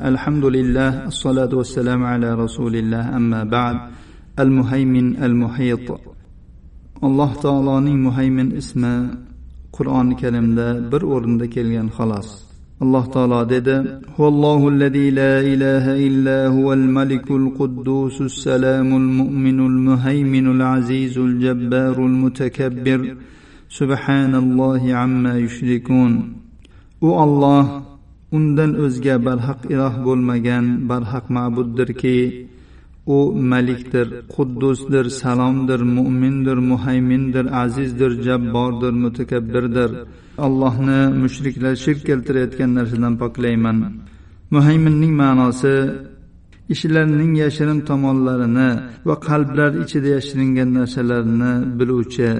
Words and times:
الحمد 0.00 0.44
لله 0.44 1.06
الصلاة 1.06 1.52
والسلام 1.54 2.00
على 2.04 2.34
رسول 2.34 2.76
الله 2.76 3.16
أما 3.16 3.44
بعد 3.44 3.76
المهيمن 4.38 5.22
المحيط 5.22 5.88
alloh 7.02 7.30
taoloning 7.44 7.98
muhaymin 8.06 8.48
ismi 8.60 8.94
qur'oni 9.76 10.14
karimda 10.22 10.68
bir 10.92 11.02
o'rinda 11.14 11.46
kelgan 11.54 11.88
xolos 11.96 12.28
alloh 12.84 13.04
taolo 13.14 13.40
dedi 13.54 13.76
huvallohu 14.16 14.70
allazi 14.72 15.06
la 15.20 15.32
ilaha 15.54 15.94
illa 16.08 16.38
huval 16.54 16.84
malikul 16.98 17.46
quddusus 17.58 18.34
salamul 18.46 19.08
mu'minul 19.20 19.78
muhayminul 19.88 20.62
azizul 20.76 21.34
jabbarul 21.44 22.16
mutakabbir 22.22 23.00
subhanallohi 23.78 24.96
amma 25.04 25.32
yushrikun 25.44 26.12
u 27.06 27.08
olloh 27.24 27.64
undan 28.36 28.70
o'zga 28.84 29.16
barhaq 29.26 29.60
iloh 29.74 29.94
bo'lmagan 30.06 30.64
barhaq 30.90 31.24
ma'buddirki 31.36 32.18
u 33.06 33.18
malikdir 33.52 34.06
quddusdir 34.34 35.06
salomdir 35.20 35.80
mo'mindir 35.96 36.58
muhaymindir 36.70 37.44
azizdir 37.62 38.12
jabbordir 38.26 38.92
mutakabbirdir. 39.04 39.90
Allohni 40.46 41.00
mushriklar 41.22 41.74
shirk 41.84 42.00
keltirayotgan 42.08 42.70
narsadan 42.78 43.14
poklayman. 43.22 43.78
Muhayminning 44.54 45.12
ma'nosi 45.22 45.74
ishlarning 46.74 47.32
yashirin 47.42 47.80
tomonlarini 47.88 48.70
va 49.08 49.14
qalblar 49.28 49.70
ichida 49.84 50.08
yashiringan 50.16 50.70
narsalarni 50.78 51.52
biluvchi 51.78 52.30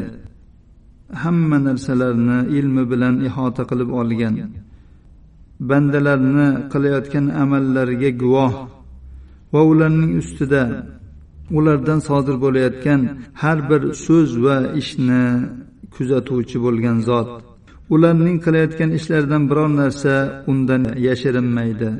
hamma 1.22 1.58
narsalarni 1.68 2.38
ilmi 2.58 2.84
bilan 2.92 3.14
ihota 3.28 3.62
qilib 3.70 3.90
olgan. 4.00 4.34
Bandalarni 5.60 6.48
qilayotgan 6.72 7.26
amallariga 7.42 8.10
guvoh 8.22 8.54
va 9.52 9.60
ularning 9.70 10.12
ustida 10.22 10.62
ulardan 11.58 12.00
sodir 12.08 12.36
bo'layotgan 12.44 13.00
har 13.42 13.58
bir 13.70 13.82
so'z 14.04 14.30
va 14.44 14.56
ishni 14.80 15.24
kuzatuvchi 15.94 16.58
bo'lgan 16.64 16.98
zot. 17.08 17.30
Ularning 17.94 18.38
qilayotgan 18.44 18.90
ishlaridan 18.98 19.42
biror 19.50 19.70
narsa 19.82 20.14
undan 20.50 20.82
yashirinmaydi 21.06 21.90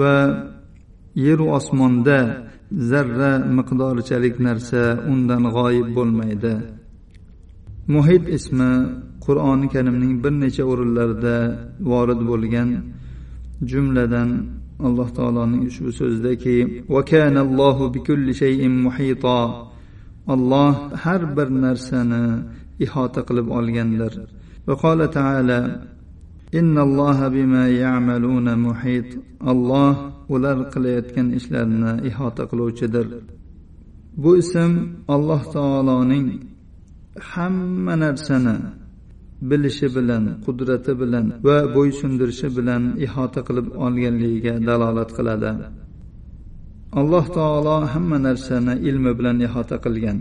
va 0.00 0.14
yeru 1.26 1.46
osmonda 1.58 2.18
zarra 2.90 3.32
miqdorichalik 3.58 4.36
narsa 4.46 4.82
undan 5.12 5.42
g'oyib 5.56 5.88
bo'lmaydi. 5.96 6.54
Muhit 7.94 8.24
ismi 8.36 8.72
qur'oni 9.25 9.67
karimning 9.73 10.13
bir 10.23 10.33
necha 10.43 10.63
o'rinlarida 10.71 11.35
vorid 11.91 12.21
bo'lgan 12.29 12.69
jumladan 13.71 14.29
alloh 14.87 15.07
taoloning 15.17 15.61
ushbu 15.69 15.89
so'zidaki 15.99 16.57
olloh 20.33 20.67
har 21.03 21.21
bir 21.37 21.47
narsani 21.65 22.23
ihota 22.85 23.21
qilib 23.27 23.47
olgandir 23.57 24.13
وقال 24.67 24.99
تعالى 25.09 25.59
إن 26.59 26.75
الله 26.87 27.27
بما 27.35 27.63
يعملون 27.69 28.47
محيط 28.67 29.09
الله 29.53 29.91
ular 30.35 30.57
qilayotgan 30.73 31.27
ishlarini 31.39 31.93
ihota 32.09 32.43
qiluvchidir 32.51 33.07
bu 34.21 34.31
ism 34.41 34.71
alloh 35.15 35.41
taoloning 35.57 36.27
hamma 37.31 37.93
narsani 38.05 38.55
bilishi 39.50 39.88
bilan 39.96 40.24
qudrati 40.46 40.92
bilan 41.00 41.26
va 41.46 41.58
bo'ysundirishi 41.76 42.48
bilan 42.58 42.82
ihota 43.06 43.40
qilib 43.48 43.66
olganligiga 43.86 44.54
dalolat 44.68 45.10
qiladi. 45.18 45.50
Alloh 47.00 47.26
taolo 47.38 47.76
hamma 47.92 48.18
narsani 48.28 48.74
ilmi 48.88 49.12
bilan 49.18 49.36
ihota 49.46 49.76
qilgan. 49.84 50.18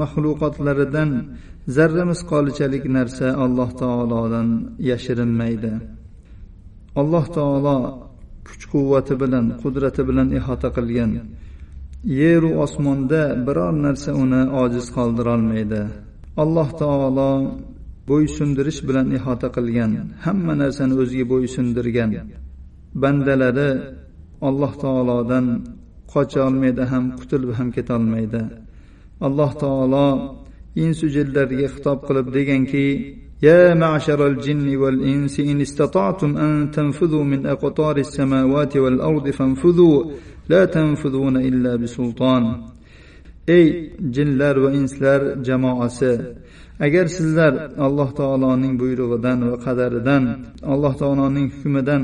Maxluqotlaridan 0.00 1.10
zarra 1.76 2.04
misqolichalik 2.12 2.84
narsa 2.96 3.26
alloh 3.44 3.70
taolodan 3.82 4.48
yashirinmaydi. 4.90 5.72
Alloh 7.00 7.24
taolo 7.36 7.76
kuch 8.46 8.64
quvvati 8.72 9.14
bilan 9.22 9.44
qudrati 9.62 10.02
bilan 10.08 10.28
ihota 10.38 10.68
qilgan. 10.76 11.10
Yeru 12.20 12.50
osmonda 12.64 13.22
biror 13.46 13.74
narsa 13.86 14.10
uni 14.22 14.42
ojiz 14.62 14.86
qoldirolmaydi. 14.96 15.82
Alloh 16.42 16.68
taolo 16.82 17.30
bo'ysundirish 18.09 18.79
bilan 18.87 19.07
ihota 19.17 19.47
qilgan 19.55 19.91
hamma 20.25 20.53
narsani 20.61 20.93
o'ziga 21.01 21.25
bo'ysundirgan 21.33 22.09
bandalari 23.01 23.69
alloh 24.49 24.73
taolodan 24.83 25.45
qocha 26.13 26.39
olmaydi 26.49 26.83
ham 26.91 27.03
qutulib 27.19 27.51
ham 27.59 27.67
ketolmaydi 27.77 28.41
alloh 29.27 29.51
taolo 29.63 30.07
insu 30.83 31.05
jinlarga 31.15 31.67
xitob 31.73 31.97
qilib 32.07 32.27
deganki 32.37 32.87
يا 33.49 33.73
معشر 33.73 34.27
الجن 34.27 34.67
والإنس 34.81 35.39
إن 35.39 35.61
استطعتم 35.61 36.31
أن 36.37 36.71
تنفذوا 36.71 37.23
من 37.23 37.45
أقطار 37.45 37.97
السماوات 37.97 38.77
والأرض 38.77 39.25
فانفذوا 39.29 39.97
لا 40.49 40.65
تنفذون 40.65 41.35
إلا 41.37 41.75
بسلطان 41.75 42.43
ey 43.48 43.66
jinlar 44.14 44.56
va 44.64 44.70
inslar 44.80 45.20
jamoasi 45.48 46.12
agar 46.86 47.06
sizlar 47.16 47.52
alloh 47.86 48.10
taoloning 48.20 48.74
buyrug'idan 48.82 49.38
va 49.50 49.56
qadaridan 49.66 50.24
alloh 50.72 50.94
taoloning 51.00 51.48
hukmidan 51.54 52.02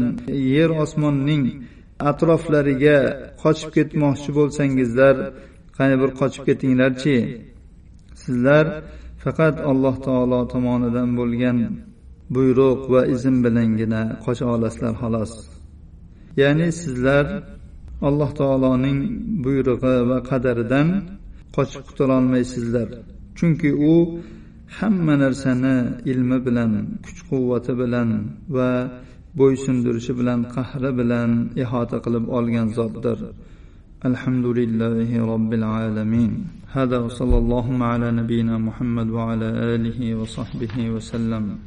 yer 0.56 0.70
osmonning 0.84 1.44
atroflariga 2.10 2.98
qochib 3.42 3.70
ketmoqchi 3.76 4.30
bo'lsangizlar 4.38 5.16
qani 5.76 5.94
bir 6.02 6.10
qochib 6.20 6.42
ketinglarchi? 6.48 7.16
Sizlar 8.22 8.64
faqat 9.22 9.56
alloh 9.70 9.96
taolo 10.06 10.40
tomonidan 10.52 11.08
bo'lgan 11.18 11.56
buyruq 12.34 12.80
va 12.92 13.02
izn 13.14 13.36
bilangina 13.44 14.02
qocha 14.24 14.44
olasizlar 14.54 14.94
xolos. 15.02 15.32
Ya'ni 16.40 16.68
sizlar 16.82 17.24
alloh 18.08 18.30
taoloning 18.40 18.98
buyrug'i 19.44 19.96
va 20.10 20.18
qadaridan 20.30 20.88
qochib 21.55 21.81
qutulolmaysizlar 21.87 22.89
chunki 23.37 23.69
u 23.93 23.95
hamma 24.79 25.13
narsani 25.23 25.75
ilmi 26.11 26.37
bilan 26.45 26.71
kuch 27.05 27.19
quvvati 27.29 27.73
bilan 27.81 28.09
va 28.55 28.69
bo'ysundirishi 29.39 30.13
bilan 30.19 30.39
qahri 30.55 30.91
bilan 30.99 31.31
ihota 31.63 31.97
qilib 32.05 32.25
olgan 32.37 32.67
zotdir 32.77 33.17
alhamdulillahi 34.09 35.17
robbil 35.31 35.65
alamin 35.79 36.33
هذا 36.77 36.97
وصلى 36.97 37.37
اللهم 37.37 37.83
على 37.83 38.11
نبينا 38.11 38.57
محمد 38.57 39.09
وعلى 39.09 39.45
آله 39.75 40.15
وصحبه 40.15 40.89
وسلم 40.89 41.57